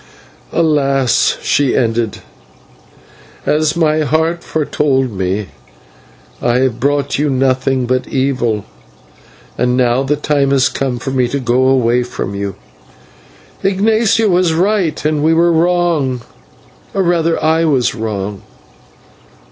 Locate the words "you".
7.19-7.29, 12.33-12.55